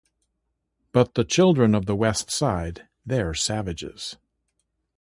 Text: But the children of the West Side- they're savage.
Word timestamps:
But 0.93 1.13
the 1.13 1.23
children 1.23 1.75
of 1.75 1.85
the 1.85 1.95
West 1.95 2.31
Side- 2.31 2.87
they're 3.05 3.35
savage. 3.35 4.15